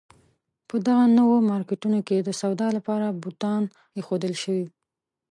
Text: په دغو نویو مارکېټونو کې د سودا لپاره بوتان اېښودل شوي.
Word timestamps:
په 0.67 0.75
دغو 0.85 1.05
نویو 1.17 1.45
مارکېټونو 1.51 1.99
کې 2.07 2.17
د 2.21 2.29
سودا 2.41 2.67
لپاره 2.77 3.17
بوتان 3.21 3.61
اېښودل 3.97 4.33
شوي. 4.43 4.65